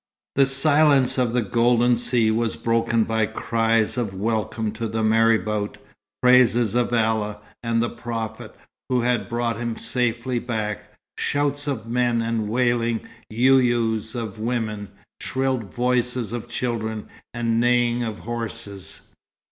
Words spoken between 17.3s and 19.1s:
and neighing of horses.